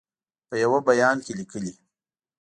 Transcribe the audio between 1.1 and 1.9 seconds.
کې لیکلي